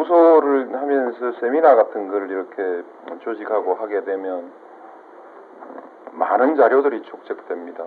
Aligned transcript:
연구소를 0.00 0.74
하면서 0.74 1.32
세미나 1.40 1.74
같은 1.74 2.08
걸 2.08 2.30
이렇게 2.30 2.82
조직하고 3.20 3.74
하게 3.74 4.04
되면 4.04 4.50
많은 6.12 6.56
자료들이 6.56 7.02
축적됩니다. 7.02 7.84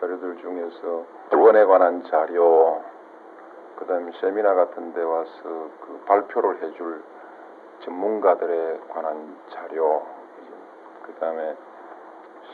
자료들 0.00 0.36
중에서 0.38 1.04
원에 1.32 1.64
관한 1.64 2.02
자료, 2.04 2.82
그 3.76 3.86
다음에 3.86 4.12
세미나 4.20 4.54
같은 4.54 4.92
데 4.92 5.02
와서 5.02 5.30
그 5.42 6.02
발표를 6.06 6.62
해줄 6.62 7.02
전문가들에 7.80 8.80
관한 8.88 9.36
자료, 9.50 10.02
그 11.02 11.12
다음에 11.14 11.56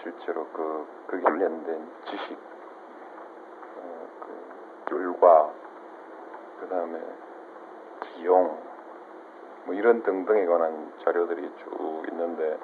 실제로 0.03 0.47
그, 0.53 0.87
그 1.07 1.21
관련된 1.21 1.89
지식, 2.05 2.39
어, 3.79 4.09
그 4.21 4.91
결과, 4.91 5.51
그 6.61 6.69
다음에 6.69 6.99
비용, 8.05 8.59
뭐 9.65 9.75
이런 9.75 10.03
등등에 10.03 10.47
관한 10.47 10.93
자료들이 11.05 11.51
쭉 11.59 12.03
있는데 12.11 12.59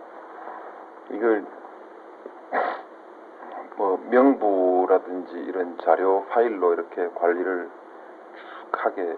이걸 1.10 1.44
뭐 3.76 3.98
명부라든지 4.10 5.32
이런 5.38 5.78
자료 5.78 6.24
파일로 6.26 6.72
이렇게 6.74 7.08
관리를 7.14 7.68
쭉 8.34 8.84
하게 8.84 9.16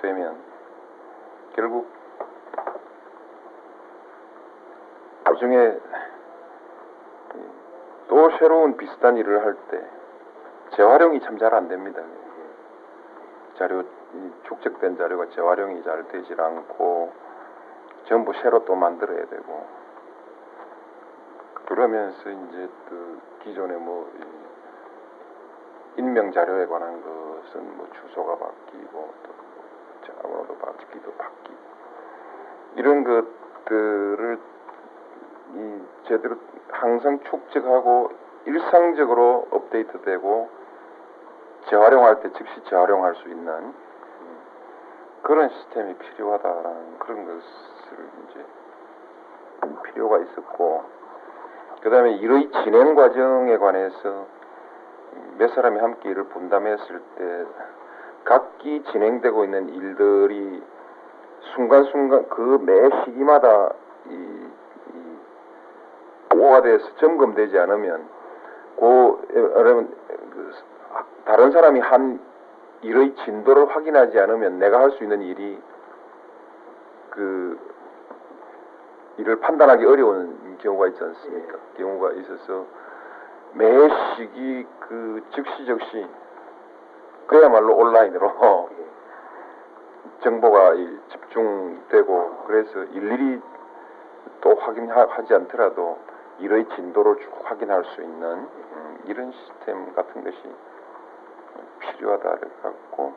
되면 0.00 0.36
결국 1.54 1.88
나중에 5.24 5.78
또 8.08 8.30
새로운 8.38 8.76
비슷한 8.76 9.16
일을 9.16 9.44
할 9.44 9.56
때 9.70 9.80
재활용이 10.76 11.20
참 11.20 11.36
잘 11.38 11.54
안 11.54 11.68
됩니다. 11.68 12.02
자료 13.58 13.84
축적된 14.44 14.96
자료가 14.96 15.28
재활용이 15.30 15.82
잘 15.82 16.06
되질 16.08 16.40
않고 16.40 17.12
전부 18.04 18.32
새로 18.34 18.64
또 18.64 18.74
만들어야 18.74 19.26
되고 19.26 19.66
그러면서 21.66 22.30
이제 22.30 22.68
그 22.88 23.20
기존의 23.44 23.78
뭐 23.78 24.10
인명 25.96 26.32
자료에 26.32 26.66
관한 26.66 27.02
것은 27.02 27.76
뭐 27.76 27.88
주소가 27.92 28.36
바뀌고 28.36 29.14
또 29.22 29.32
전화번호도 30.06 30.58
바뀌기도 30.58 31.12
바뀌고 31.12 31.58
이런 32.76 33.04
것들을 33.04 34.38
이 35.54 35.82
제대로 36.08 36.36
항상 36.70 37.20
축적하고 37.20 38.10
일상적으로 38.46 39.46
업데이트되고 39.50 40.48
재활용할 41.68 42.20
때 42.20 42.32
즉시 42.32 42.64
재활용할 42.64 43.14
수 43.16 43.28
있는 43.28 43.72
그런 45.22 45.48
시스템이 45.48 45.94
필요하다라는 45.94 46.98
그런 46.98 47.24
것을 47.26 47.42
이제 48.30 48.44
필요가 49.84 50.18
있었고 50.18 50.84
그 51.82 51.90
다음에 51.90 52.12
일의 52.16 52.50
진행 52.62 52.94
과정에 52.94 53.56
관해서 53.58 54.26
몇 55.38 55.52
사람이 55.54 55.78
함께 55.78 56.10
일을 56.10 56.24
분담했을 56.24 57.00
때 57.16 57.44
각기 58.24 58.82
진행되고 58.84 59.44
있는 59.44 59.68
일들이 59.70 60.62
순간순간 61.54 62.28
그 62.28 62.58
매 62.60 63.04
시기마다 63.04 63.72
이, 64.08 64.12
이 64.12 65.18
보고가 66.30 66.62
돼서 66.62 66.86
점검되지 66.96 67.58
않으면 67.58 68.08
그 68.78 69.52
여러분 69.56 69.94
그 70.08 70.52
다른 71.24 71.50
사람이 71.50 71.80
한 71.80 72.20
일의 72.82 73.14
진도를 73.14 73.74
확인하지 73.74 74.18
않으면 74.18 74.58
내가 74.58 74.80
할 74.80 74.90
수 74.92 75.02
있는 75.02 75.22
일이 75.22 75.60
그 77.10 77.58
일을 79.18 79.40
판단하기 79.40 79.84
어려운 79.84 80.58
경우가 80.58 80.88
있지 80.88 81.02
않습니까? 81.02 81.58
경우가 81.76 82.12
있어서 82.12 82.66
매 83.54 83.66
시기 84.16 84.66
그 84.80 85.22
즉시 85.34 85.64
즉시 85.66 86.06
그야말로 87.26 87.76
온라인으로 87.76 88.70
정보가 90.22 90.74
집중되고 91.10 92.44
그래서 92.46 92.84
일일이 92.84 93.40
또 94.40 94.54
확인하지 94.54 95.34
않더라도 95.34 95.98
일의 96.38 96.66
진도를 96.74 97.16
쭉 97.18 97.30
확인할 97.44 97.84
수 97.84 98.02
있는 98.02 98.22
음, 98.22 98.98
이런 99.06 99.30
시스템 99.32 99.94
같은 99.94 100.24
것이 100.24 100.38
필요하다 101.80 102.36
그래갖고. 102.36 103.14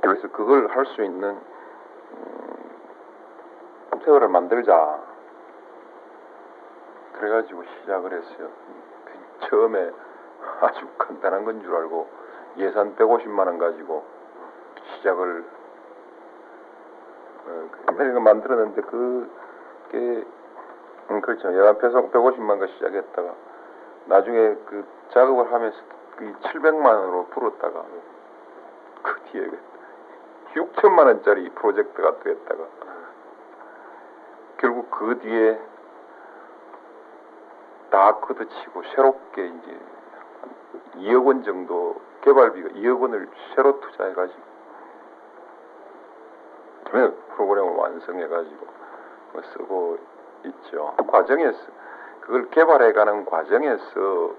그래서 0.00 0.28
그걸 0.28 0.68
할 0.68 0.84
수 0.86 1.02
있는 1.02 1.30
음, 1.30 2.70
컴퓨터를 3.90 4.28
만들자. 4.28 5.00
그래가지고 7.14 7.62
시작을 7.62 8.12
했어요. 8.12 8.48
그 9.04 9.46
처음에 9.48 9.90
아주 10.60 10.86
간단한 10.98 11.44
건 11.44 11.62
줄 11.62 11.74
알고 11.74 12.08
예산 12.58 12.96
150만 12.96 13.46
원 13.46 13.58
가지고 13.58 14.04
시작을 14.96 15.44
어, 17.46 17.68
그 17.70 17.92
만들었는데 17.92 18.82
그게 18.82 20.24
음, 21.12 21.20
그렇죠. 21.20 21.52
예산 21.52 22.10
150만 22.10 22.58
원 22.58 22.66
시작했다가 22.68 23.34
나중에 24.06 24.54
그 24.66 24.84
작업을 25.10 25.52
하면서 25.52 25.76
그 26.16 26.32
700만 26.40 26.86
원으로 26.86 27.26
불었다가 27.26 27.84
그 29.02 29.20
뒤에 29.24 29.50
6천만 30.54 31.06
원짜리 31.06 31.50
프로젝트가 31.50 32.18
됐다가 32.20 32.64
결국 34.56 34.90
그 34.90 35.18
뒤에 35.18 35.60
다 37.90 38.16
걷어치고 38.16 38.82
새롭게 38.94 39.46
이제 39.46 39.78
2억 40.96 41.26
원 41.26 41.42
정도 41.42 42.00
개발비가 42.22 42.70
2억 42.70 43.02
원을 43.02 43.28
새로 43.54 43.80
투자해가지고 43.80 44.52
프로그램을 47.34 47.72
완성해가지고 47.74 48.66
뭐 49.32 49.42
쓰고 49.52 50.11
있죠. 50.44 50.94
그 50.96 51.06
과정에서 51.06 51.58
그걸 52.20 52.48
개발해가는 52.50 53.24
과정에서 53.26 54.30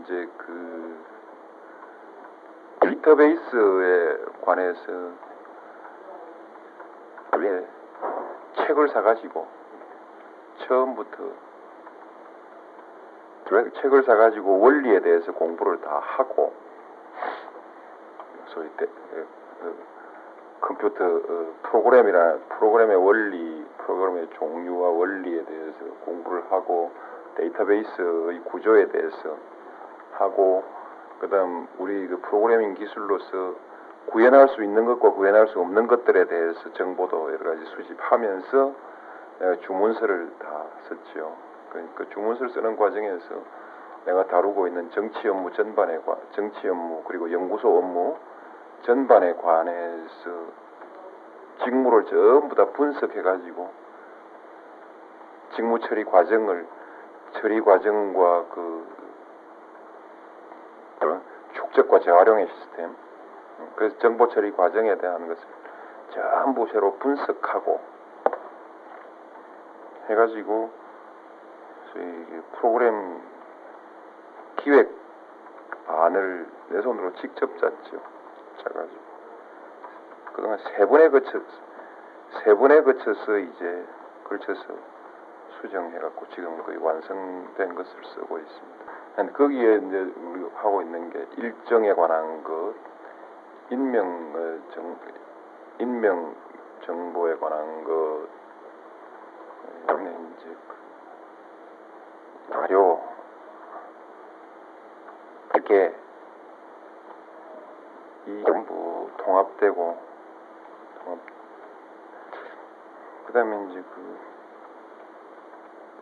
이제 0.00 0.28
그 0.36 1.04
데이터베이스에 2.80 4.18
관해서 4.42 4.92
왜 7.36 7.66
책을 8.56 8.88
사가지고 8.88 9.46
처음부터 10.66 11.16
책을 13.80 14.02
사가지고 14.04 14.60
원리에 14.60 15.00
대해서 15.00 15.32
공부를 15.32 15.80
다 15.80 16.00
하고 16.02 16.52
소위 18.48 18.68
때, 18.76 18.86
그, 18.86 19.76
컴퓨터 20.60 21.04
어, 21.04 21.54
프로그램이나 21.62 22.38
프로그램의 22.48 22.96
원리, 22.96 23.64
프로그램의 23.86 24.28
종류와 24.34 24.90
원리에 24.90 25.44
대해서 25.44 25.78
공부를 26.04 26.50
하고 26.50 26.90
데이터베이스의 27.36 28.40
구조에 28.44 28.88
대해서 28.88 29.36
하고 30.12 30.64
그다음 31.20 31.68
우리 31.78 32.06
그 32.08 32.20
프로그래밍 32.20 32.74
기술로서 32.74 33.54
구현할 34.06 34.48
수 34.48 34.62
있는 34.62 34.84
것과 34.84 35.10
구현할 35.12 35.48
수 35.48 35.60
없는 35.60 35.86
것들에 35.86 36.26
대해서 36.26 36.72
정보도 36.74 37.32
여러 37.32 37.50
가지 37.50 37.64
수집하면서 37.64 38.72
주문서를 39.62 40.30
다 40.38 40.64
썼죠. 40.88 41.36
그 41.94 42.08
주문서를 42.10 42.50
쓰는 42.52 42.76
과정에서 42.76 43.34
내가 44.06 44.26
다루고 44.26 44.68
있는 44.68 44.90
정치 44.92 45.28
업무 45.28 45.52
전반에 45.52 45.98
관, 45.98 46.16
정치 46.32 46.68
업무 46.68 47.02
그리고 47.06 47.30
연구소 47.30 47.76
업무 47.76 48.16
전반에 48.82 49.34
관해서 49.34 50.30
직무를 51.64 52.04
전부 52.06 52.54
다 52.54 52.66
분석해 52.66 53.22
가지고 53.22 53.70
직무 55.56 55.80
처리 55.80 56.04
과정을 56.04 56.66
처리 57.32 57.60
과정과 57.60 58.44
그 58.50 58.96
축적과 61.54 62.00
재활용의 62.00 62.46
시스템. 62.46 62.94
그래서 63.74 63.98
정보 63.98 64.28
처리 64.28 64.52
과정에 64.52 64.96
대한 64.98 65.26
것을 65.28 65.42
전부 66.12 66.66
새로 66.68 66.94
분석하고 66.98 67.80
해가지고 70.08 70.70
프로그램 72.52 73.20
기획 74.56 74.94
안을 75.86 76.46
내 76.68 76.82
손으로 76.82 77.14
직접 77.14 77.56
짰죠. 77.58 78.02
짜가지고. 78.58 79.00
그동안 80.34 80.58
세 80.58 80.86
번에 80.86 81.08
거쳐 81.08 81.40
세 82.42 82.54
번에 82.54 82.82
거쳐서 82.82 83.38
이제 83.38 83.86
걸쳐서 84.24 84.95
수정해갖고 85.60 86.26
지금 86.34 86.62
거의 86.62 86.78
완성된 86.78 87.74
것을 87.74 88.04
쓰고 88.14 88.38
있습니다. 88.38 88.84
한 89.16 89.32
거기에 89.32 89.76
이제 89.76 89.98
우리 89.98 90.48
하고 90.54 90.82
있는 90.82 91.10
게 91.10 91.26
일정에 91.36 91.92
관한 91.94 92.42
것, 92.44 92.74
인명을 93.70 94.62
정 94.72 94.96
인명 95.78 96.34
정보에 96.82 97.36
관한 97.36 97.84
것, 97.84 98.28
이제 100.38 100.56
그 100.68 102.52
자료 102.52 103.02
이렇게 105.54 105.94
이 108.26 108.44
전부 108.44 109.10
통합되고 109.18 109.98
통합 110.98 111.18
그다음에 113.26 113.70
이제 113.70 113.82
그 113.94 114.35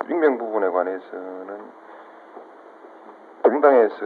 익명 0.08 0.38
부분에 0.38 0.68
관해서는 0.68 1.84
정당에서 3.42 3.96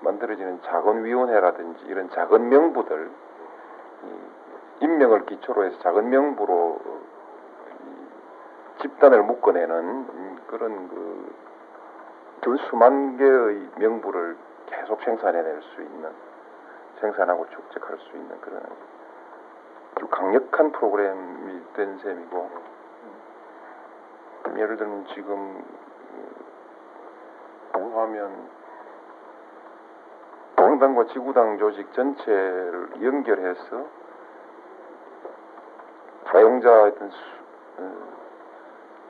만들어지는 0.00 0.62
작은 0.62 1.04
위원회라든지 1.04 1.84
이런 1.86 2.10
작은 2.10 2.48
명부들 2.48 3.10
이 4.04 4.84
인명을 4.84 5.26
기초로 5.26 5.64
해서 5.64 5.78
작은 5.80 6.10
명부로 6.10 6.80
이 8.78 8.82
집단을 8.82 9.22
묶어내는 9.22 9.74
음, 9.74 10.38
그런 10.48 10.88
그 10.88 11.12
수만 12.68 13.16
개의 13.16 13.68
명부를 13.76 14.36
계속 14.66 15.02
생산해낼 15.02 15.62
수 15.62 15.82
있는 15.82 16.10
생산하고 17.00 17.46
축적할 17.50 17.98
수 17.98 18.16
있는 18.16 18.40
그런 18.40 18.62
강력한 20.10 20.72
프로그램이 20.72 21.60
된 21.74 21.98
셈이고 21.98 22.50
음, 24.52 24.58
예를 24.58 24.76
들면 24.76 25.06
지금 25.14 25.64
하면 27.72 28.50
정당과 30.56 31.06
지구당 31.06 31.58
조직 31.58 31.92
전체를 31.92 33.02
연결해서 33.02 33.86
사용자 36.30 36.84
어떤 36.84 37.10
수, 37.10 37.18
어, 37.78 37.92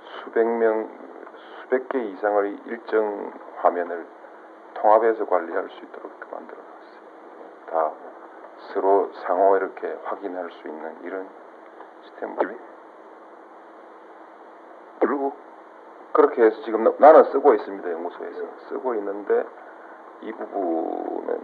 수백 0.02 0.46
명, 0.46 0.88
수백 1.60 1.88
개 1.88 1.98
이상의 2.00 2.58
일정 2.66 3.32
화면을 3.56 4.06
통합해서 4.74 5.26
관리할 5.26 5.68
수 5.68 5.84
있도록 5.84 6.10
이렇게 6.18 6.34
만들어 6.34 6.58
놨어요. 6.58 7.66
다 7.66 7.92
서로 8.72 9.12
상호 9.24 9.56
이렇게 9.56 9.96
확인할 10.04 10.50
수 10.50 10.68
있는 10.68 11.04
이런 11.04 11.28
시스템을 12.02 12.58
결국 15.00 15.36
그렇게 16.22 16.40
해서 16.44 16.62
지금 16.62 16.84
나- 16.84 16.92
나는 16.98 17.24
쓰고 17.32 17.52
있습니다 17.54 17.90
연구소에서 17.90 18.44
쓰고 18.68 18.94
있는데 18.94 19.44
이 20.20 20.30
부분은 20.32 21.40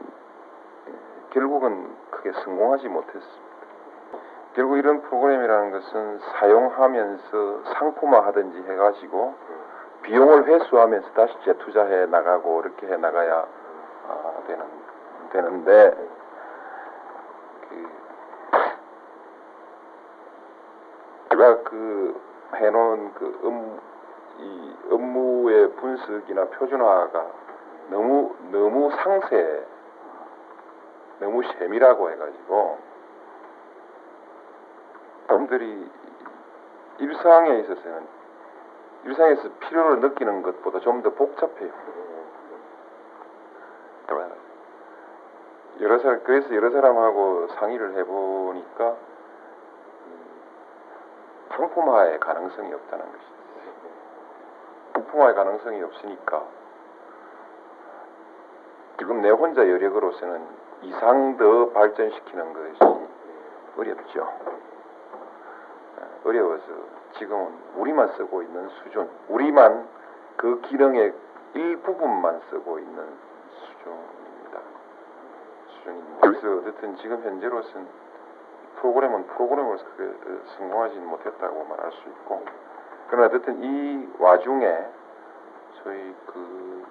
예, 0.86 0.92
결국은 1.30 1.96
크게 2.12 2.30
성공하지 2.44 2.88
못했습니다. 2.88 3.48
결국 4.54 4.78
이런 4.78 5.02
프로그램이라는 5.02 5.72
것은 5.72 6.18
사용하면서 6.18 7.62
상품화하든지 7.74 8.62
해가지고 8.70 9.34
비용을 10.02 10.44
회수하면서 10.44 11.10
다시 11.10 11.34
재투자해 11.44 12.06
나가고 12.06 12.60
이렇게 12.60 12.86
해 12.86 12.96
나가야 12.96 13.46
아, 14.08 14.32
되는 14.46 14.64
되는데 15.30 16.08
그 17.68 17.88
제가 21.30 21.62
그 21.64 22.20
해놓은 22.54 23.14
그 23.14 23.40
업, 23.42 23.97
이 24.38 24.76
업무의 24.90 25.72
분석이나 25.72 26.46
표준화가 26.46 27.26
너무 27.90 28.34
너무 28.50 28.90
상세 28.90 29.66
너무 31.20 31.42
세밀하고 31.42 32.10
해가지고 32.10 32.78
사람들이 35.26 35.90
일상에 36.98 37.58
있어서는 37.60 38.06
일상에서 39.04 39.48
필요를 39.60 40.00
느끼는 40.00 40.42
것보다 40.42 40.80
좀 40.80 41.02
더 41.02 41.10
복잡해요. 41.10 41.98
여러 45.80 45.98
사람 46.00 46.20
그래서 46.24 46.52
여러 46.54 46.70
사람하고 46.70 47.48
상의를 47.48 47.94
해보니까 47.98 48.96
음, 50.06 50.40
상품화의 51.50 52.18
가능성이 52.18 52.74
없다는 52.74 53.04
것이 53.04 53.24
있 53.24 53.37
상품화의 54.98 55.34
가능성이 55.34 55.82
없으니까 55.82 56.44
지금 58.98 59.22
내 59.22 59.30
혼자 59.30 59.68
여력으로서는 59.68 60.44
이상 60.82 61.36
더 61.36 61.70
발전시키는 61.70 62.52
것이 62.52 62.78
어렵죠. 63.76 64.22
어, 64.22 66.20
어려워서 66.24 66.64
지금은 67.18 67.52
우리만 67.76 68.08
쓰고 68.16 68.42
있는 68.42 68.68
수준, 68.68 69.08
우리만 69.28 69.88
그 70.36 70.60
기능의 70.62 71.14
일부분만 71.54 72.40
쓰고 72.50 72.78
있는 72.78 73.06
수준입니다. 73.50 74.60
수준입니다. 75.68 76.20
그래서 76.20 76.56
어쨌든 76.58 76.96
지금 76.96 77.22
현재로서는 77.22 77.86
프로그램은 78.76 79.26
프로그램으로서 79.28 79.84
그게 79.96 80.12
성공하지 80.56 80.98
못했다고 80.98 81.64
말할 81.64 81.92
수 81.92 82.08
있고 82.08 82.44
그러나 83.08 83.26
어쨌든 83.26 83.62
이 83.62 84.08
와중에 84.18 84.86
소위 85.82 86.14
그 86.26 86.86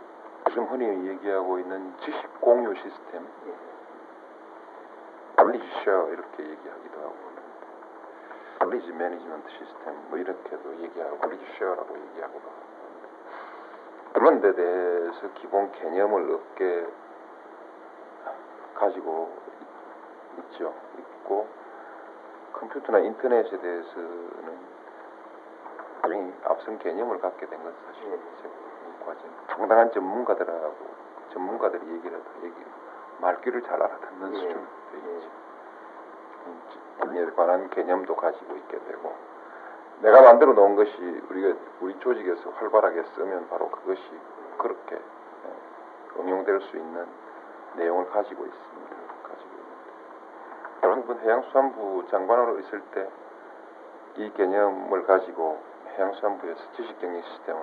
요즘 0.48 0.64
흔히 0.66 1.10
얘기하고 1.10 1.60
있는 1.60 1.94
지식 2.00 2.42
공유 2.42 2.74
시스템 2.76 3.28
share 5.88 6.12
이렇게 6.12 6.44
얘기하기도 6.44 7.00
하고 7.00 7.16
knowledge 8.60 8.90
management 8.94 9.50
시스템 9.50 9.96
뭐 10.10 10.18
이렇게도 10.18 10.76
얘기하고 10.82 11.18
knowledge 11.18 11.46
share라고 11.56 11.98
얘기하고도 11.98 12.48
하고 12.48 12.68
그런 14.14 14.42
데 14.42 14.54
대해서 14.56 15.34
기본 15.36 15.72
개념을 15.74 16.34
없게 16.34 16.88
가지고 18.76 19.32
있죠. 20.40 20.74
있고 20.98 21.48
컴퓨터나 22.54 23.00
인터넷에 23.00 23.60
대해서는 23.60 24.77
나중에 26.08 26.34
앞선 26.46 26.80
개념을 26.80 27.20
갖게 27.20 27.46
된 27.46 27.62
것은 27.62 27.76
사실 27.86 28.14
이 28.14 29.06
과정 29.06 29.30
상당한 29.48 29.92
전문가들하고 29.92 30.76
전문가들이 31.34 31.86
얘기를 31.96 32.22
얘기 32.44 32.56
말귀를 33.20 33.62
잘 33.64 33.82
알아듣는 33.82 34.34
예. 34.34 34.38
수준이 34.38 34.54
돼 34.54 34.98
있지. 34.98 35.30
에 37.20 37.26
관한 37.36 37.70
개념도 37.70 38.16
가지고 38.16 38.56
있게 38.56 38.80
되고 38.80 39.16
내가 40.02 40.22
만들어 40.22 40.54
놓은 40.54 40.76
것이 40.76 41.22
우리가 41.30 41.60
우리 41.82 41.98
조직에서 42.00 42.52
활발하게 42.52 43.04
쓰면 43.16 43.50
바로 43.50 43.70
그것이 43.70 44.02
그렇게 44.58 44.96
예, 44.96 46.22
응용될 46.22 46.62
수 46.62 46.78
있는 46.78 47.06
내용을 47.76 48.10
가지고 48.10 48.46
있습니다. 48.46 48.96
가지고 49.24 49.50
있는데 49.50 50.84
여러분 50.84 51.20
해양수산부 51.20 52.08
장관으로 52.10 52.60
있을 52.60 52.82
때 52.94 53.28
이 54.18 54.34
개념을 54.34 55.06
가지고 55.06 55.60
해양수산부에서 55.98 56.60
지식경영 56.76 57.22
시스템을 57.24 57.62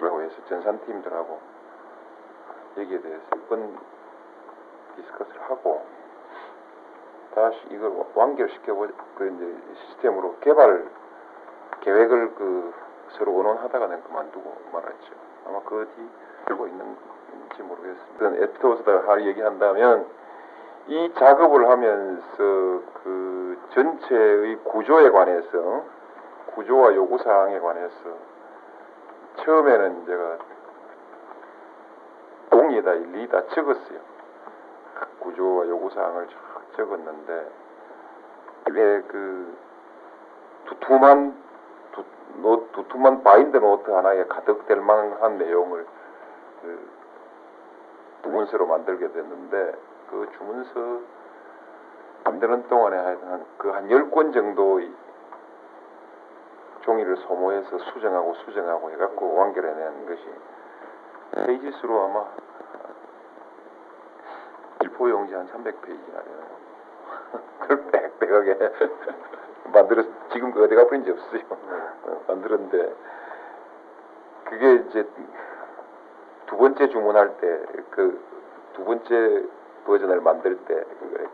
라고 0.00 0.22
해서 0.22 0.34
전산팀들하고 0.48 1.40
여기에 2.76 3.00
대해서 3.00 3.22
몇번 3.34 3.76
디스커스를 4.96 5.42
하고 5.42 5.84
다시 7.34 7.58
이걸 7.70 7.90
와- 7.90 8.04
완결시켜보 8.14 8.86
그 9.16 9.28
이제 9.28 9.74
시스템으로 9.80 10.36
개발 10.40 10.88
계획을 11.80 12.34
그 12.34 12.74
서로 13.10 13.32
의논하다가 13.38 13.86
는 13.86 14.02
그만두고 14.04 14.56
말았죠. 14.72 15.14
아마 15.46 15.60
그 15.62 15.86
뒤 15.96 16.08
들고 16.46 16.66
있는지 16.66 17.62
모르겠습니다. 17.62 18.44
에피토스다 18.44 19.08
할 19.08 19.26
얘기한다면 19.26 20.06
이 20.88 21.12
작업을 21.18 21.68
하면서 21.68 22.22
그 22.38 23.58
전체의 23.74 24.56
구조에 24.64 25.10
관해서 25.10 25.84
구조와 26.54 26.94
요구 26.94 27.18
사항에 27.18 27.58
관해서 27.60 27.94
처음에는 29.36 30.06
제가 30.06 30.38
종이에다 32.50 32.94
일일이 32.94 33.33
다 33.33 33.48
적었어요. 33.48 33.98
구조와 35.20 35.68
요구 35.68 35.90
사항을 35.90 36.26
쫙 36.28 36.76
적었는데 36.76 37.50
이게 38.70 39.02
그 39.08 39.56
두툼한 40.68 41.36
두, 41.92 42.04
노, 42.40 42.66
두툼한 42.72 43.22
바인드 43.22 43.58
노트 43.58 43.90
하나에 43.90 44.24
가득 44.24 44.66
될 44.66 44.80
만한 44.80 45.36
내용을 45.36 45.86
그 46.62 46.88
주문서로 48.22 48.66
만들게 48.66 49.12
됐는데 49.12 49.87
그 50.10 50.28
주문서 50.36 51.00
만드는 52.24 52.68
동안에 52.68 52.96
한 52.96 53.46
그한 53.58 53.90
열 53.90 54.10
권 54.10 54.32
정도의 54.32 54.92
종이를 56.82 57.16
소모해서 57.18 57.78
수정하고 57.78 58.34
수정하고 58.34 58.90
해갖고 58.90 59.34
완결해낸 59.34 60.06
것이 60.06 60.24
페이지 61.46 61.70
수로 61.72 62.02
아마 62.04 62.26
일포 64.80 65.10
용지 65.10 65.34
한 65.34 65.46
300페이지나 65.48 66.24
되는 66.24 66.44
그걸 67.60 67.84
빽빽하게 67.90 68.58
만들어 69.72 70.02
지금 70.32 70.52
그 70.52 70.64
어디 70.64 70.74
가버린지 70.74 71.10
없어요. 71.10 71.40
어, 71.50 72.22
만들었는데 72.28 72.94
그게 74.44 74.74
이제 74.74 75.06
두 76.46 76.56
번째 76.56 76.88
주문할 76.88 77.36
때 77.38 77.46
그 77.90 78.28
두 78.74 78.84
번째 78.84 79.44
버전을 79.88 80.20
만들 80.20 80.56
때 80.66 80.84
그거 81.00 81.24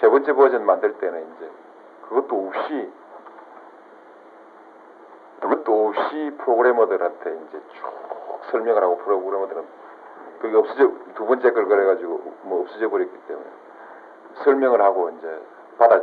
세 0.00 0.08
번째 0.08 0.32
버전 0.32 0.64
만들 0.64 0.94
때는 0.94 1.34
이제 1.36 1.50
그것도 2.08 2.48
없이 2.48 2.92
그것도 5.40 5.88
없이 5.88 6.34
프로그래머들한테 6.38 7.30
이제 7.30 7.62
쭉 7.74 8.40
설명을 8.50 8.82
하고 8.82 8.96
프로그래머들은 8.98 9.64
그게 10.40 10.56
없어져 10.56 10.90
두 11.14 11.26
번째 11.26 11.52
걸 11.52 11.66
그래가지고 11.66 12.20
뭐 12.42 12.62
없어져 12.62 12.88
버렸기 12.88 13.16
때문에 13.28 13.46
설명을 14.44 14.80
하고 14.80 15.10
이제 15.10 15.42
받아 15.78 16.00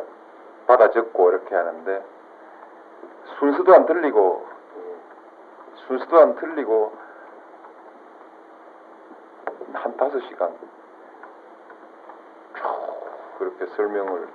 받아 0.68 0.92
적고 0.92 1.32
이렇게 1.32 1.56
하는데 1.56 2.06
순서도 3.40 3.74
안 3.74 3.86
틀리고 3.86 4.46
순서도 5.88 6.20
안 6.20 6.36
틀리고 6.36 6.94
한 9.74 9.98
다섯 9.98 10.20
시간 10.22 10.54
쭉 10.60 10.79
그렇게 13.40 13.66
설명을 13.68 14.28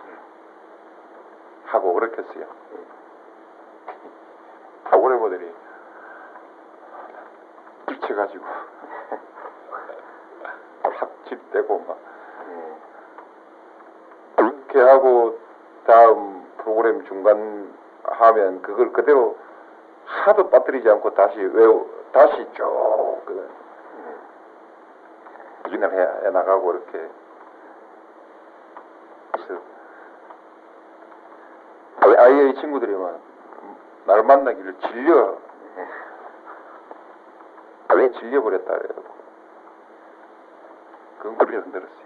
하고 1.67 1.95
그렇게 1.95 2.23
했어요. 2.23 2.47
프로그래머들이 5.05 5.55
미쳐가지고 7.89 8.45
합집되고 10.83 11.85
막 11.87 11.99
그렇게 14.37 14.81
하고 14.81 15.39
다음 15.87 16.47
프로그램 16.59 17.05
중간 17.05 17.73
하면 18.05 18.63
그걸 18.63 18.93
그대로 18.93 19.37
하도 20.07 20.51
빠뜨리지 20.51 20.89
않고 20.89 21.15
다시 21.15 21.39
외우 21.39 21.87
다시 22.13 22.47
쭉 22.55 23.23
그, 23.27 23.51
진을 25.69 25.93
해, 25.93 26.27
해 26.27 26.31
나가고 26.31 26.73
이렇게 26.73 27.11
그래서 29.33 29.61
아이의 32.35 32.55
친구들이 32.57 32.93
막 32.95 33.21
나를 34.07 34.25
만나기를 34.25 34.75
질려. 34.81 35.39
왜 37.95 38.11
질려버렸다 38.11 38.77
그래요? 38.77 39.05
그건 41.19 41.39
그렇게 41.39 41.57
흔들었어요. 41.59 42.05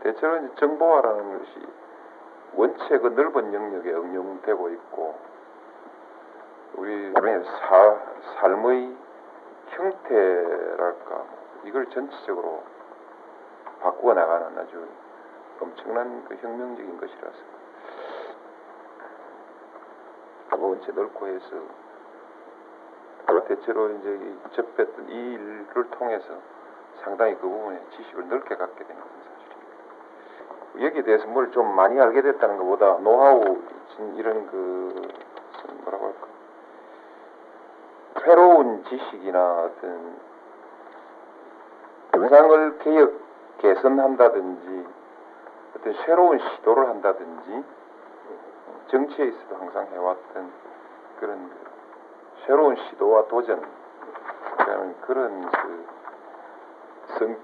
대체로 0.00 0.36
이제 0.38 0.54
정보화라는 0.56 1.38
것이 1.38 1.66
원체 2.54 2.98
그 2.98 3.08
넓은 3.08 3.52
영역에 3.52 3.92
응용되고 3.92 4.70
있고 4.70 5.18
우리 6.76 7.12
사, 7.12 7.96
삶의 8.40 8.96
형태랄까 9.66 11.24
이걸 11.64 11.86
전체적으로 11.90 12.62
바꾸어 13.80 14.14
나가는 14.14 14.58
아주 14.58 14.88
엄청난 15.60 16.24
그 16.24 16.36
혁명적인 16.36 16.98
것이라서 16.98 17.55
원체 20.76 20.92
넓고 20.92 21.26
해서 21.26 21.56
대체로 23.48 23.90
이제 23.90 24.08
이 24.10 24.54
접했던 24.54 25.08
이 25.08 25.34
일을 25.34 25.90
통해서 25.92 26.26
상당히 27.02 27.34
그 27.36 27.42
부분에 27.42 27.80
지식을 27.96 28.28
넓게 28.28 28.56
갖게 28.56 28.84
되는 28.84 29.00
사실입니다. 29.00 30.84
여기에 30.84 31.02
대해서 31.02 31.26
뭘 31.28 31.50
좀 31.52 31.74
많이 31.76 31.98
알게 32.00 32.22
됐다는 32.22 32.58
것보다 32.58 32.98
노하우 32.98 33.58
이런 34.16 34.46
그 34.48 35.08
뭐라고 35.84 36.06
할까 36.06 36.26
새로운 38.22 38.84
지식이나 38.84 39.62
어떤 39.64 40.16
영상을 42.14 42.78
개혁 42.78 43.12
개선한다든지 43.58 44.86
어떤 45.76 45.94
새로운 46.04 46.38
시도를 46.38 46.88
한다든지 46.88 47.64
정치에 48.88 49.26
있어도 49.26 49.56
항상 49.56 49.86
해왔던 49.92 50.52
그런 51.20 51.50
그 51.50 51.56
새로운 52.46 52.76
시도와 52.76 53.26
도전 53.28 53.60
그런 54.58 55.00
그런 55.00 55.50
그 55.50 55.86
성, 57.18 57.36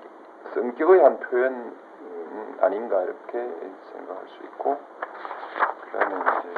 성격의 0.55 1.03
한 1.03 1.19
표현 1.21 1.53
음, 1.53 2.59
아닌가 2.61 3.03
이렇게 3.03 3.51
생각할 3.93 4.29
수 4.29 4.45
있고 4.45 4.79
그다음에 5.83 6.41
이제 6.41 6.55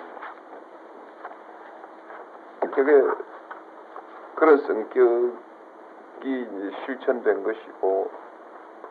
성격의 2.61 3.03
그런 4.35 4.59
성격이 4.59 5.39
이제 6.25 6.77
실천된 6.85 7.43
것이고 7.45 8.11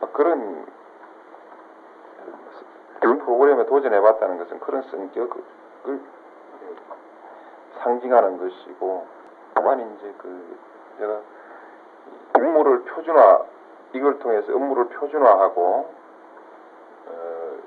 아, 0.00 0.06
그런 0.12 0.66
그런 3.00 3.18
프로그램에 3.18 3.66
도전해봤다는 3.66 4.38
것은 4.38 4.60
그런 4.60 4.82
성격 4.84 5.36
을 5.86 6.00
상징하는 7.78 8.38
것이고 8.38 9.06
다만 9.54 9.80
이제 9.80 10.14
그 10.18 10.58
제가 10.98 11.20
업무를 12.34 12.82
표준화 12.84 13.44
이걸 13.92 14.18
통해서 14.18 14.52
업무를 14.54 14.88
표준화하고 14.88 15.94
어 17.06 17.58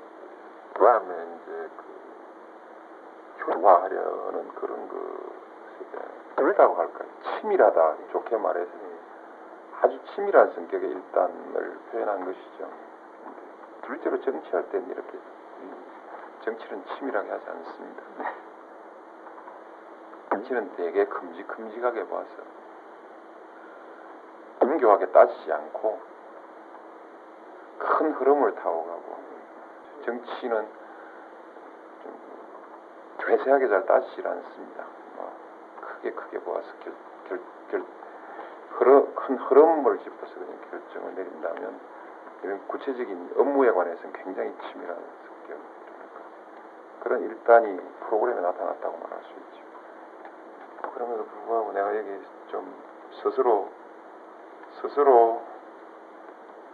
그다음에 0.74 1.14
이제 1.14 1.70
그 1.76 3.52
효과하려는 3.52 4.48
그런 4.54 4.88
그 4.88 5.28
그러다고 6.36 6.74
할까요? 6.74 7.08
치밀하다 7.40 7.94
좋게 8.12 8.36
말해서 8.36 8.70
아주 9.80 9.98
치밀한 10.14 10.52
성격의 10.54 10.90
일단을 10.90 11.78
표현한 11.90 12.24
것이죠. 12.24 12.68
둘째로 13.82 14.20
정치할 14.20 14.68
때는 14.70 14.90
이렇게 14.90 15.18
정치는 16.48 16.82
치밀하게 16.86 17.30
하지 17.30 17.50
않습니다. 17.50 18.02
정치는 20.30 20.76
되게 20.76 21.04
큼직큼직하게 21.04 22.08
봐서 22.08 22.28
정교하게 24.60 25.06
따지지 25.12 25.52
않고 25.52 26.00
큰 27.78 28.12
흐름을 28.12 28.54
타고 28.54 28.84
가고 28.86 29.18
정치는 30.06 30.68
좀 32.02 33.26
세세하게 33.26 33.68
잘 33.68 33.84
따지질 33.84 34.26
않습니다. 34.26 34.84
뭐 35.16 35.32
크게 35.82 36.12
크게 36.12 36.40
보아서 36.40 36.66
결, 36.82 36.94
결, 37.28 37.40
결, 37.70 37.84
흐름, 38.70 39.14
큰 39.14 39.36
흐름을 39.36 39.98
짚어서 39.98 40.34
그냥 40.34 40.58
결정을 40.70 41.14
내린다면 41.14 41.80
이런 42.42 42.68
구체적인 42.68 43.34
업무에 43.36 43.70
관해서는 43.70 44.12
굉장히 44.14 44.54
치밀한 44.62 44.96
그런 47.08 47.22
일단이 47.22 47.80
프로그램에 48.00 48.38
나타났다고 48.42 48.98
말할 48.98 49.22
수 49.22 49.30
있죠. 49.30 50.90
그럼에도 50.92 51.24
불구하고 51.24 51.72
내가 51.72 51.96
여기 51.96 52.20
좀 52.48 52.74
스스로 53.22 53.70
스스로를 54.82 55.40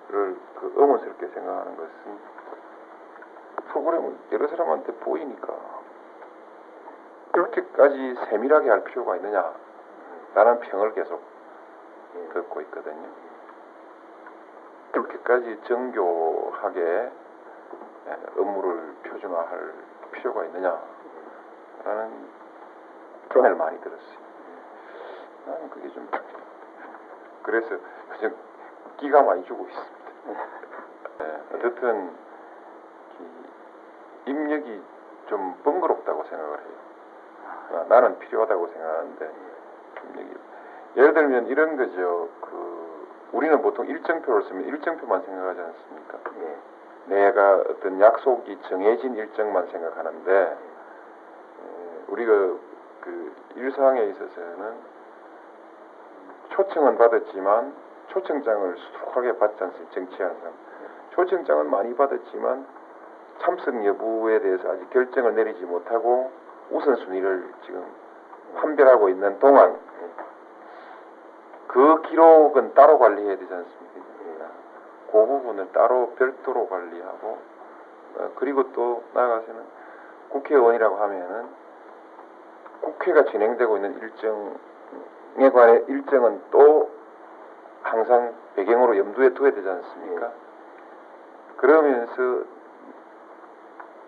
그 0.09 0.73
의문스럽게 0.75 1.29
생각하는 1.29 1.77
것은 1.77 2.19
프로그램을 3.69 4.17
여러 4.33 4.49
사람한테 4.49 4.93
보이니까 4.95 5.55
그렇게까지 7.31 8.15
세밀하게 8.29 8.71
할 8.71 8.83
필요가 8.83 9.15
있느냐 9.15 9.55
라는 10.35 10.59
평을 10.59 10.95
계속 10.95 11.23
듣고 12.33 12.61
있거든요. 12.63 13.09
그렇게까지 14.91 15.61
정교하게 15.63 17.13
업무를 18.37 18.97
표준화할 19.05 19.94
필요가 20.25 20.43
있느냐 20.47 20.81
라는 21.85 22.11
평을 23.29 23.55
많이 23.57 23.79
들었어요. 23.83 24.25
나는 25.45 25.69
그게 25.69 25.91
좀 25.91 26.09
그래서 27.43 27.77
그냥 28.17 28.35
끼가 28.97 29.23
많이 29.23 29.45
주고 29.45 29.67
있습니다. 29.69 29.95
네, 31.19 31.43
어쨌든 31.53 32.11
입력이 34.25 34.83
좀 35.27 35.61
번거롭다고 35.63 36.25
생각을 36.25 36.59
해요. 36.59 36.75
아, 37.73 37.85
나는 37.89 38.19
필요하다고 38.19 38.69
생각하는데 38.69 39.35
입력이 40.05 40.35
예를 40.97 41.13
들면 41.13 41.47
이런 41.49 41.77
거죠. 41.77 42.31
그 42.41 43.09
우리는 43.33 43.61
보통 43.61 43.87
일정표를 43.87 44.45
쓰면 44.45 44.65
일정표만 44.69 45.21
생각하지 45.21 45.61
않습니까? 45.61 46.19
예. 46.41 46.59
내가 47.07 47.57
어떤 47.69 48.01
약속이 48.01 48.59
정해진 48.69 49.15
일정만 49.15 49.67
생각하는데 49.69 50.33
에, 50.33 50.57
우리가 52.09 52.33
그 53.01 53.35
일상에 53.57 54.05
있어서는 54.05 54.75
초청은 56.51 56.99
받았지만 56.99 57.75
초청장을 58.09 58.77
수록하게 58.77 59.39
받지 59.39 59.63
않습니까? 59.65 59.95
정치하는. 59.95 60.37
초청장은 61.11 61.71
많이 61.71 61.95
받았지만 61.95 62.67
참석 63.41 63.85
여부에 63.85 64.41
대해서 64.41 64.71
아직 64.71 64.89
결정을 64.91 65.35
내리지 65.35 65.65
못하고 65.65 66.31
우선순위를 66.71 67.53
지금 67.67 67.85
판별하고 68.55 69.09
있는 69.09 69.39
동안 69.39 69.77
그 71.67 72.03
기록은 72.03 72.75
따로 72.75 72.99
관리해야 72.99 73.37
되지 73.37 73.53
않습니까? 73.53 74.14
그 75.15 75.27
부분을 75.27 75.71
따로 75.71 76.11
별도로 76.17 76.69
관리하고 76.69 77.39
어, 78.17 78.31
그리고 78.35 78.73
또 78.73 79.05
나아가서는 79.15 79.63
국회의원이라고 80.31 80.97
하면은 80.97 81.47
국회가 82.81 83.25
진행되고 83.27 83.77
있는 83.77 83.97
일정에 84.01 85.51
관해 85.53 85.85
일정은 85.87 86.43
또 86.51 86.91
항상 87.83 88.35
배경으로 88.57 88.99
염두에 88.99 89.35
둬야 89.35 89.53
되지 89.53 89.69
않습니까? 89.69 90.33
그러면서 91.59 92.45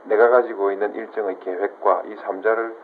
내가 0.06 0.28
가지고 0.28 0.72
있는 0.72 0.92
일정의 0.92 1.38
계획과 1.38 2.02
이 2.06 2.16
삼자를 2.16 2.76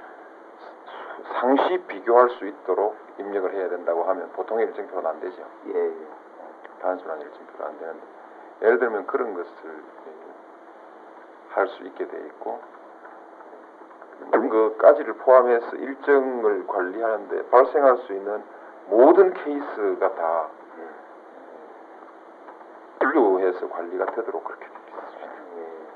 상시 1.41 1.79
비교할 1.89 2.31
수 2.31 2.47
있도록 2.47 2.97
입력을 3.19 3.53
해야 3.53 3.69
된다고 3.69 4.05
하면 4.05 4.31
보통의 4.35 4.67
일정표는 4.67 5.07
안 5.11 5.19
되죠. 5.19 5.43
예, 5.67 5.75
예. 5.75 5.93
단순한 6.81 7.21
일정표는 7.21 7.67
안 7.67 7.79
되는데 7.79 8.12
예를 8.63 8.79
들면 8.79 9.07
그런 9.07 9.35
것을 9.35 9.83
할 11.51 11.67
수 11.69 11.85
있게 11.85 12.07
돼 12.07 12.19
있고 12.27 12.61
그런 14.31 14.49
것까지를 14.49 15.15
포함해서 15.15 15.77
일정을 15.77 16.67
관리하는데 16.67 17.51
발생할 17.51 17.99
수 17.99 18.13
있는 18.15 18.43
모든 18.89 19.35
케이스가 19.35 20.15
다 20.15 20.49
분류해서 23.01 23.69
관리가 23.69 24.07
되도록 24.07 24.45
그렇게. 24.45 24.67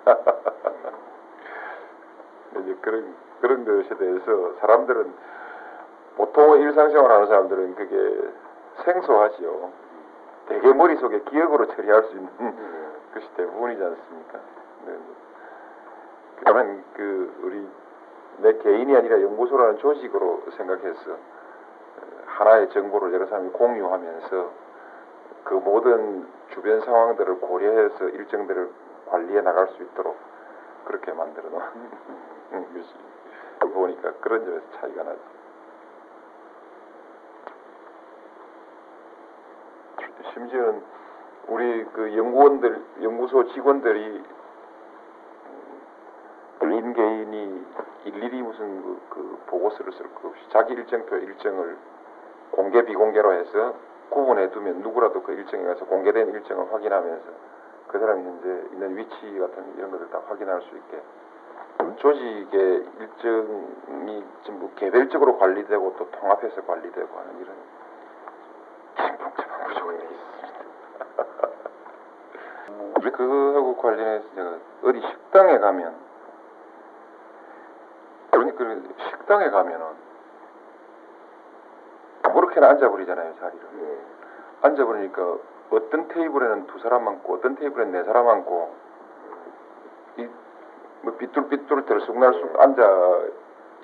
이제 2.60 2.76
그런 2.80 3.14
그런 3.40 3.64
것에 3.64 3.96
대해서 3.96 4.52
사람들은 4.60 5.12
보통 6.16 6.60
일상생활 6.60 7.10
하는 7.10 7.26
사람들은 7.26 7.74
그게 7.76 8.30
생소하지요. 8.84 9.70
되게 10.48 10.72
머릿속에 10.72 11.20
기억으로 11.22 11.66
처리할 11.68 12.04
수 12.04 12.16
있는 12.16 12.30
것이 13.12 13.34
대부분이지 13.34 13.82
않습니까? 13.82 14.38
네. 14.86 14.98
그러면 16.40 16.84
그 16.94 17.40
우리 17.42 17.68
내 18.38 18.58
개인이 18.58 18.96
아니라 18.96 19.20
연구소라는 19.22 19.78
조직으로 19.78 20.42
생각해서 20.56 21.12
어, 21.12 21.18
하나의 22.26 22.70
정보를 22.70 23.12
여러 23.14 23.26
사람이 23.26 23.50
공유하면서 23.50 24.50
그 25.44 25.54
모든 25.54 26.26
주변 26.50 26.80
상황들을 26.80 27.40
고려해서 27.40 28.08
일정들을 28.08 28.70
관리해 29.06 29.40
나갈 29.40 29.68
수 29.68 29.82
있도록 29.82 30.16
그렇게 30.84 31.12
만들어 31.12 31.48
놓은 31.48 31.62
것이 32.74 32.94
보니까 33.72 34.12
그런 34.20 34.44
점에서 34.44 34.64
차이가 34.80 35.02
나죠. 35.02 35.18
심지어는 40.36 40.82
우리 41.48 41.84
그 41.86 42.14
연구원들, 42.16 42.82
연구소 43.02 43.46
직원들이 43.52 44.22
개인 46.60 46.92
개인이 46.92 47.66
일일이 48.04 48.42
무슨 48.42 48.82
그, 48.82 49.00
그 49.10 49.38
보고서를 49.46 49.92
쓸 49.92 50.06
것 50.14 50.28
없이 50.28 50.42
자기 50.50 50.74
일정표 50.74 51.16
일정을 51.16 51.76
공개 52.52 52.84
비공개로 52.84 53.32
해서 53.32 53.74
구분해 54.10 54.50
두면 54.50 54.82
누구라도 54.82 55.22
그 55.22 55.32
일정에 55.32 55.64
가서 55.64 55.86
공개된 55.86 56.28
일정을 56.28 56.72
확인하면서 56.72 57.24
그 57.88 57.98
사람이 57.98 58.24
현재 58.24 58.68
있는 58.72 58.96
위치 58.96 59.38
같은 59.38 59.74
이런 59.76 59.90
것들 59.90 60.10
다 60.10 60.20
확인할 60.28 60.60
수 60.62 60.76
있게 60.76 61.02
조직의 61.96 62.86
일정이 63.00 64.24
전부 64.44 64.70
개별적으로 64.76 65.38
관리되고 65.38 65.96
또 65.96 66.10
통합해서 66.10 66.62
관리되고 66.62 67.18
하는 67.18 67.40
이런 67.40 67.56
복잡한 69.18 69.66
구조가 69.68 69.92
돼 69.92 69.98
있습니다. 70.04 70.26
우리 73.06 73.12
그거하고 73.12 73.76
관련해서 73.76 74.24
제가 74.34 74.54
어디 74.82 75.00
식당에 75.00 75.58
가면 75.58 75.94
그러니까 78.32 78.58
그 78.58 78.94
식당에 79.10 79.48
가면은 79.50 79.86
아무렇게나 82.24 82.68
앉아버리잖아요 82.70 83.36
자리를. 83.36 83.68
예. 83.80 83.98
앉아버리니까 84.62 85.36
어떤 85.70 86.08
테이블에는 86.08 86.66
두 86.66 86.80
사람 86.80 87.06
앉고 87.06 87.34
어떤 87.34 87.54
테이블에는 87.54 87.92
네 87.92 88.02
사람 88.02 88.28
앉고 88.28 88.74
이뭐 90.16 91.16
삐뚤삐뚤 91.16 91.84
들쑥날쑥 91.86 92.60
앉아 92.60 93.20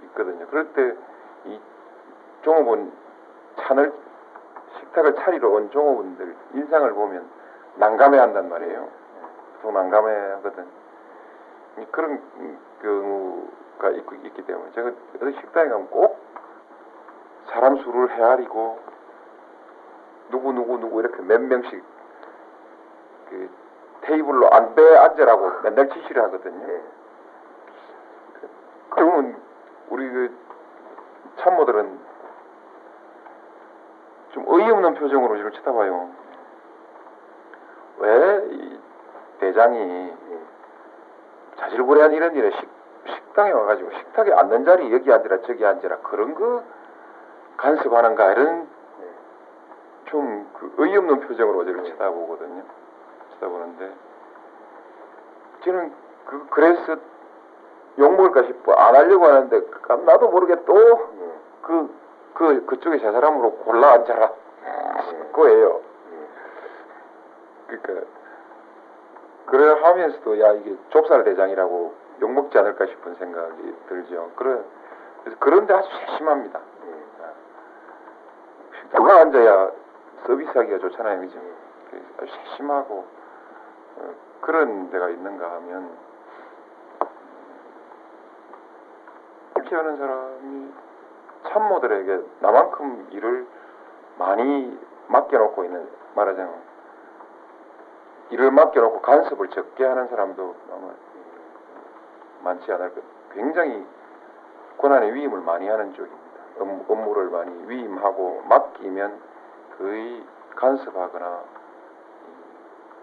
있거든요. 0.02 0.46
그럴 0.48 0.72
때 0.72 0.96
이 1.44 1.60
종업원 2.42 2.92
찬을 3.60 3.92
식탁을 4.78 5.14
차리러 5.14 5.48
온 5.48 5.70
종업원들 5.70 6.36
인상을 6.54 6.92
보면 6.92 7.28
난감해 7.76 8.18
한단 8.18 8.48
말이에요 8.48 9.01
보통 9.62 9.74
난감해 9.74 10.32
하거든 10.32 10.66
이 11.78 11.86
그런 11.92 12.20
경우가 12.82 13.90
있, 13.90 14.04
있기 14.24 14.44
때문에 14.44 14.72
제가 14.72 14.90
어디 15.16 15.32
식당에 15.40 15.68
가면 15.68 15.88
꼭 15.88 16.20
사람 17.46 17.76
수를 17.76 18.10
헤아리고 18.10 18.80
누구 20.30 20.52
누구 20.52 20.78
누구 20.78 21.00
이렇게 21.00 21.22
몇 21.22 21.40
명씩 21.40 21.82
그 23.30 23.48
테이블로 24.02 24.50
안배 24.50 24.96
앉으라고 24.96 25.60
맨날 25.62 25.88
지시를 25.90 26.22
하거든요. 26.24 26.68
예. 26.68 26.82
그러면 28.90 29.40
우리 29.90 30.10
그 30.10 30.36
참모들은 31.38 32.00
좀 34.30 34.44
어이없는 34.48 34.94
표정으로 34.94 35.36
이를 35.36 35.52
쳐다봐요. 35.52 36.10
왜이 37.98 38.71
대장이 39.52 39.78
예. 39.78 40.38
자질구레한 41.58 42.12
이런 42.12 42.34
일에 42.34 42.50
식, 42.52 42.68
식당에 43.06 43.52
와가지고 43.52 43.90
식탁에 43.90 44.32
앉는 44.32 44.64
자리 44.64 44.92
여기 44.92 45.12
앉으라 45.12 45.42
저기 45.42 45.64
앉으라 45.64 45.98
그런 45.98 46.34
거 46.34 46.62
간섭하는가 47.58 48.32
이런 48.32 48.66
좀그 50.06 50.74
어이없는 50.78 51.20
표정으로 51.20 51.64
저를 51.64 51.84
쳐다보거든요. 51.84 52.62
쳐다보는데 53.34 53.92
저는 55.64 55.92
그 56.26 56.46
그래서 56.50 56.96
욕 57.98 58.16
먹을까 58.16 58.44
싶어 58.44 58.72
안 58.72 58.94
하려고 58.96 59.26
하는데 59.26 59.60
깜- 59.82 60.04
나도 60.06 60.28
모르게 60.30 60.64
또 60.64 60.76
예. 61.20 61.32
그, 61.62 61.94
그, 62.34 62.66
그쪽에 62.66 62.98
저 62.98 63.12
사람으로 63.12 63.52
골라 63.58 63.92
앉아라. 63.92 64.32
그거예요. 65.32 65.80
그러니까, 67.66 68.06
그래 69.52 69.70
하면서도, 69.70 70.40
야, 70.40 70.52
이게 70.52 70.74
좁쌀 70.88 71.24
대장이라고 71.24 71.94
욕먹지 72.22 72.56
않을까 72.56 72.86
싶은 72.86 73.14
생각이 73.16 73.74
들죠. 73.86 74.30
그래, 74.34 74.58
그래서 75.22 75.36
그런데 75.40 75.74
아주 75.74 75.90
세심합니다. 76.06 76.58
누가 78.94 79.20
앉아야 79.20 79.72
서비스하기가 80.26 80.78
좋잖아요. 80.78 81.20
그죠? 81.20 81.38
아주 82.22 82.32
세심하고, 82.32 83.04
어, 83.98 84.14
그런 84.40 84.90
데가 84.90 85.10
있는가 85.10 85.52
하면, 85.56 85.98
이렇게 89.56 89.76
하는 89.76 89.98
사람이 89.98 90.72
참모들에게 91.50 92.20
나만큼 92.40 93.08
일을 93.10 93.46
많이 94.18 94.80
맡겨놓고 95.08 95.64
있는 95.64 95.86
말하자면 96.14 96.71
일을 98.32 98.50
맡겨놓고 98.50 99.02
간섭을 99.02 99.48
적게 99.48 99.84
하는 99.84 100.08
사람도 100.08 100.56
많지 102.42 102.72
않을 102.72 102.94
것. 102.94 103.02
굉장히 103.34 103.86
권한의 104.78 105.14
위임을 105.14 105.40
많이 105.40 105.68
하는 105.68 105.92
쪽입니다. 105.92 106.22
업, 106.58 106.90
업무를 106.90 107.28
많이 107.30 107.68
위임하고 107.68 108.42
맡기면 108.48 109.20
거의 109.78 110.24
간섭하거나 110.56 111.44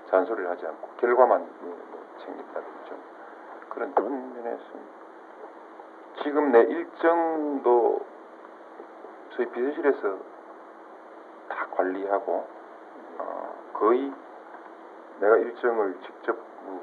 잔소리를 0.09 0.49
하지 0.49 0.65
않고 0.65 0.87
결과만 0.97 1.47
뭐 1.61 1.77
챙긴다든지 2.17 2.85
좀 2.85 2.99
그런 3.69 3.93
그런 3.93 4.33
면에서 4.33 4.63
지금 6.23 6.51
내 6.51 6.61
일정도 6.61 8.01
저희 9.35 9.45
비서실에서 9.47 10.17
다 11.49 11.67
관리하고 11.71 12.47
어, 13.19 13.55
거의 13.73 14.11
내가 15.19 15.37
일정을 15.37 15.97
직접 16.05 16.37
뭐, 16.63 16.81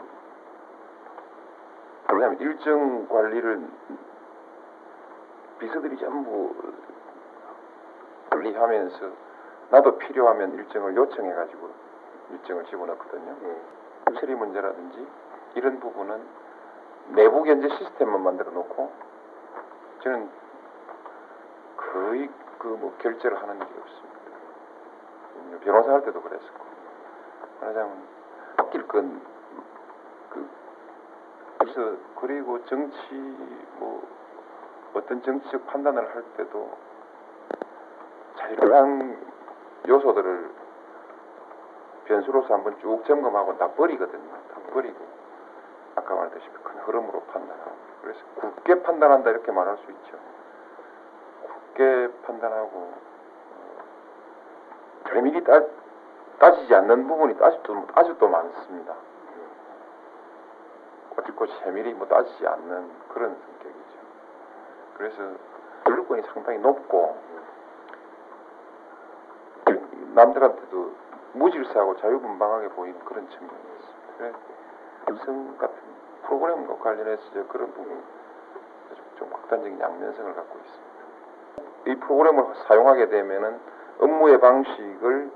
왜냐하면 2.12 2.40
일정 2.40 3.08
관리를 3.08 3.68
비서들이 5.58 5.96
전부 5.98 6.54
관리하면서 8.30 9.10
나도 9.70 9.98
필요하면 9.98 10.54
일정을 10.54 10.94
요청해 10.96 11.32
가지고 11.32 11.70
일정을 12.30 12.64
집어넣거든요. 12.66 13.36
처리 14.20 14.34
문제라든지 14.34 15.06
이런 15.54 15.80
부분은 15.80 16.22
내부 17.08 17.42
견제 17.42 17.68
시스템만 17.68 18.22
만들어 18.22 18.50
놓고 18.50 18.92
저는 20.02 20.28
거의 21.76 22.30
그 22.58 22.68
뭐 22.68 22.92
결제를 22.98 23.40
하는 23.40 23.56
일이 23.56 23.64
없습니다. 23.64 24.20
음, 25.36 25.60
변호사 25.62 25.92
할 25.92 26.04
때도 26.04 26.20
그랬었고 26.20 26.64
말하자면 27.60 28.15
바뀔 28.66 28.86
건 28.88 29.20
그, 30.30 30.48
그래서 31.58 31.96
그리고 32.20 32.64
정치 32.64 33.14
뭐 33.78 34.02
어떤 34.94 35.22
정치적 35.22 35.66
판단을 35.66 36.14
할 36.14 36.22
때도 36.36 36.70
자유한 38.36 39.18
요소들을 39.86 40.50
변수로서 42.06 42.54
한번 42.54 42.78
쭉 42.80 43.04
점검하고 43.04 43.58
다 43.58 43.68
버리거든요. 43.72 44.30
다 44.52 44.60
버리고 44.72 44.98
아까 45.96 46.14
말했다시피 46.14 46.52
큰 46.62 46.78
흐름으로 46.80 47.20
판단하고 47.22 47.72
그래서 48.02 48.20
굳게 48.36 48.82
판단한다 48.82 49.30
이렇게 49.30 49.52
말할 49.52 49.76
수 49.78 49.90
있죠. 49.90 50.18
굳게 51.42 52.08
판단하고 52.22 52.78
어, 52.78 53.78
별미리 55.04 55.44
따, 55.44 55.62
따지지 56.38 56.74
않는 56.74 57.06
부분이 57.08 57.36
아직도 57.40 57.86
아직도 57.94 58.28
많습니다. 58.28 58.94
어떻고 61.16 61.46
세밀히 61.46 61.94
뭐 61.94 62.06
따지지 62.06 62.46
않는 62.46 62.90
그런 63.08 63.34
성격이죠. 63.34 63.98
그래서 64.96 65.16
권력권이 65.84 66.22
상당히 66.32 66.58
높고 66.58 67.16
남들한테도 70.14 70.92
무질서하고 71.34 71.96
자유분방하게 71.98 72.68
보이는 72.70 72.98
그런 73.04 73.28
측면이 73.28 73.58
있습니다. 73.78 74.16
그래서 74.16 74.38
삼성 75.04 75.58
같은 75.58 75.76
프로그램과 76.24 76.76
관련해서 76.78 77.22
그런 77.48 77.72
부분 77.72 78.02
좀 79.18 79.30
극단적인 79.30 79.78
양면성을 79.78 80.34
갖고 80.34 80.58
있습니다. 80.58 80.96
이 81.86 81.94
프로그램을 81.96 82.44
사용하게 82.66 83.08
되면은 83.08 83.60
업무의 84.00 84.40
방식을 84.40 85.30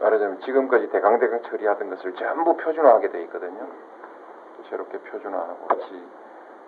말하자면 0.00 0.40
지금까지 0.40 0.88
대강대강 0.90 1.42
처리하던 1.42 1.90
것을 1.90 2.14
전부 2.14 2.56
표준화하게 2.56 3.10
돼 3.10 3.22
있거든요. 3.22 3.66
새롭게 4.68 4.98
표준화하고 4.98 5.66
같이 5.68 6.04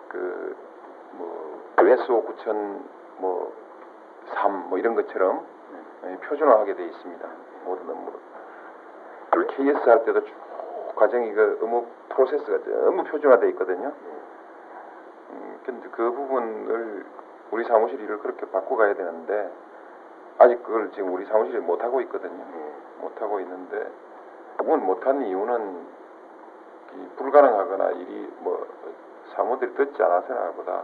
그뭐 0.09 1.59
SO 1.79 2.23
9000 2.23 2.83
뭐3 3.19 4.69
뭐 4.69 4.77
이런 4.77 4.95
것처럼 4.95 5.45
예, 6.05 6.17
표준화하게 6.17 6.75
돼 6.75 6.85
있습니다. 6.85 7.27
모든 7.65 7.89
업무를. 7.89 8.19
KS 9.55 9.89
할 9.89 10.05
때도 10.05 10.23
쭉 10.23 10.33
과정이 10.95 11.31
그 11.33 11.59
업무 11.61 11.85
프로세스가 12.09 12.63
전부 12.63 13.03
표준화돼 13.03 13.49
있거든요. 13.49 13.93
음, 15.31 15.59
근데 15.65 15.87
그 15.89 16.11
부분을 16.11 17.05
우리 17.51 17.63
사무실 17.65 17.99
일을 17.99 18.19
그렇게 18.19 18.49
바꿔가야 18.49 18.95
되는데 18.95 19.51
아직 20.39 20.63
그걸 20.63 20.91
지금 20.91 21.13
우리 21.13 21.25
사무실이 21.25 21.59
못 21.59 21.83
하고 21.83 22.01
있거든요. 22.01 22.68
못 22.99 23.21
하고 23.21 23.39
있는데 23.39 23.87
그걸 24.57 24.77
못하는 24.79 25.25
이유는 25.25 25.87
이 26.95 27.07
불가능하거나 27.17 27.91
일이 27.91 28.33
뭐 28.39 28.67
사무들이 29.35 29.73
듣지 29.75 30.01
않아서나 30.01 30.51
보다 30.51 30.83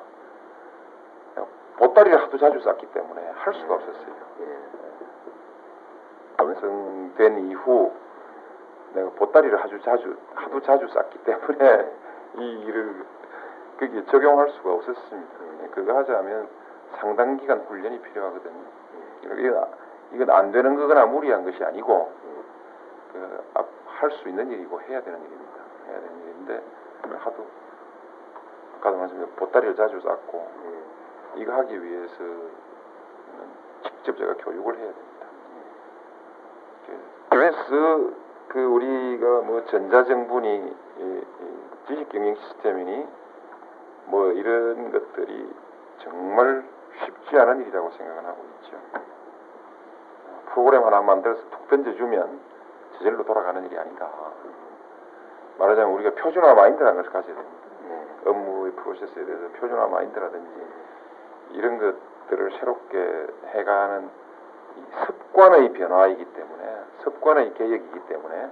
보따리를 1.78 2.22
하도 2.22 2.38
자주 2.38 2.60
쌌기 2.62 2.86
때문에 2.88 3.32
할 3.36 3.54
수가 3.54 3.76
없었어요. 3.76 4.16
완성된 6.38 7.50
이후 7.50 7.92
내가 8.94 9.10
보따리를 9.12 9.58
아주 9.62 9.82
자주 9.82 10.16
하도 10.36 10.62
자주 10.62 10.88
쌌기 10.88 11.18
때문에 11.20 11.92
이 12.38 12.60
일을 12.66 13.06
거기에 13.80 14.06
적용할 14.06 14.50
수가 14.52 14.74
없었습니다. 14.74 15.34
그거 15.72 15.98
하자면 15.98 16.48
상당 16.98 17.38
기간 17.38 17.60
훈련이 17.62 18.00
필요하거든요. 18.02 18.64
이거 19.24 19.68
이건 20.16 20.30
안 20.32 20.52
되는 20.52 20.76
거거나 20.76 21.06
무리한 21.06 21.44
것이 21.44 21.64
아니고 21.64 22.12
그, 23.14 23.44
할 23.88 24.12
수 24.12 24.28
있는 24.30 24.52
일이고 24.52 24.82
해야 24.82 25.02
되는 25.02 25.20
일입니다. 25.20 25.60
해야 25.88 26.00
되는 26.00 26.22
일인데 26.24 26.64
하도 27.18 27.48
아까도 28.78 28.98
말씀드린 28.98 29.34
보따리를 29.36 29.76
자주 29.76 30.00
쌌고 30.02 30.48
이거 31.36 31.54
하기 31.54 31.82
위해서는 31.84 32.50
직접 33.84 34.18
제가 34.18 34.34
교육을 34.36 34.76
해야 34.78 34.86
됩니다. 34.86 35.26
그래서 37.30 38.12
그 38.50 38.64
우리가 38.64 39.42
뭐 39.42 39.66
전자정분이 39.66 40.76
지식경영 41.88 42.36
시스템이니 42.36 43.08
뭐 44.06 44.32
이런 44.32 44.92
것들이 44.92 45.54
정말 46.00 46.64
쉽지 47.04 47.38
않은 47.38 47.62
일이라고 47.62 47.92
생각을 47.92 48.26
하고 48.26 48.44
있죠. 48.62 48.78
프로그램 50.48 50.86
하나 50.86 51.02
만들어서 51.02 51.42
툭 51.50 51.68
던져주면 51.68 52.40
저절로 52.98 53.24
돌아가는 53.26 53.64
일이 53.66 53.78
아니다. 53.78 54.10
말하자면 55.58 55.94
우리가 55.94 56.12
표준화 56.22 56.54
마인드라는 56.54 56.98
것을 56.98 57.12
가져야 57.12 57.36
됩니다. 57.36 57.56
업무의 58.26 58.72
프로세스에 58.74 59.26
대해서 59.26 59.48
표준화 59.60 59.88
마인드라든지 59.88 60.68
이런 61.52 61.78
것들을 61.78 62.52
새롭게 62.60 63.28
해가는 63.48 64.10
이 64.76 64.84
습관의 65.06 65.74
변화이기 65.74 66.26
때문에 66.26 66.80
습관의 67.04 67.54
개혁이기 67.54 68.00
때문에 68.08 68.50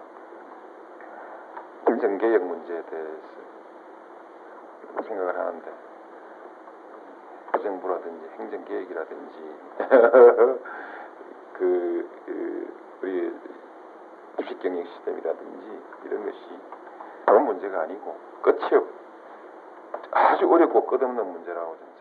행정개혁 1.88 2.44
문제에 2.44 2.82
대해서 2.84 3.34
생각을 5.08 5.38
하는데 5.38 5.72
행정부라든지 7.56 8.30
행정개혁이라든지 8.40 9.56
그, 11.64 12.10
그 12.26 12.74
우리 13.02 13.34
주식경영 14.38 14.84
시스템이라든지 14.84 15.82
이런 16.06 16.26
것이 16.26 16.38
그런 17.26 17.46
문제가 17.46 17.84
아니고 17.84 18.18
끝이 18.42 18.76
없 18.76 18.86
아주 20.12 20.52
어렵고 20.52 20.86
끝없는 20.86 21.32
문제라고 21.32 21.78
저는 21.78 21.93